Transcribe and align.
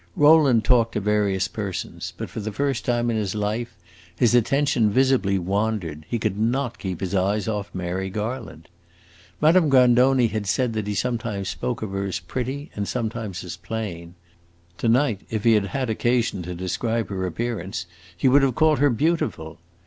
Rowland 0.15 0.65
talked 0.65 0.93
to 0.93 0.99
various 0.99 1.47
persons, 1.47 2.11
but 2.17 2.27
for 2.27 2.39
the 2.39 2.51
first 2.51 2.85
time 2.85 3.11
in 3.11 3.17
his 3.17 3.35
life 3.35 3.75
his 4.15 4.33
attention 4.33 4.89
visibly 4.89 5.37
wandered; 5.37 6.07
he 6.09 6.17
could 6.17 6.39
not 6.39 6.79
keep 6.79 7.01
his 7.01 7.13
eyes 7.13 7.47
off 7.47 7.69
Mary 7.71 8.09
Garland. 8.09 8.67
Madame 9.39 9.69
Grandoni 9.69 10.25
had 10.25 10.47
said 10.47 10.73
that 10.73 10.87
he 10.87 10.95
sometimes 10.95 11.49
spoke 11.49 11.83
of 11.83 11.91
her 11.91 12.05
as 12.05 12.19
pretty 12.19 12.71
and 12.75 12.87
sometimes 12.87 13.43
as 13.43 13.57
plain; 13.57 14.15
to 14.79 14.89
night, 14.89 15.21
if 15.29 15.43
he 15.43 15.53
had 15.53 15.67
had 15.67 15.87
occasion 15.87 16.41
to 16.41 16.55
describe 16.55 17.09
her 17.09 17.27
appearance, 17.27 17.85
he 18.17 18.27
would 18.27 18.41
have 18.41 18.55
called 18.55 18.79
her 18.79 18.89
beautiful. 18.89 19.59